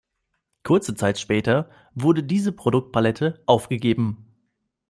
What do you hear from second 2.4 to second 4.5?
Produktpalette aufgegeben.